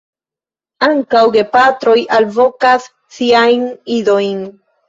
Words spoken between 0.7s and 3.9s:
Ankaŭ gepatroj alvokas siajn